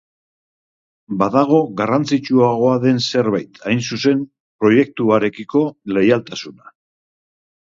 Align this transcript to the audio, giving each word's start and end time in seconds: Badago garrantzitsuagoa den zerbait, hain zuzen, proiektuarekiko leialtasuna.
Badago 1.17 1.59
garrantzitsuagoa 1.81 2.71
den 2.85 3.01
zerbait, 3.11 3.61
hain 3.67 3.85
zuzen, 3.91 4.25
proiektuarekiko 4.65 5.63
leialtasuna. 5.99 6.75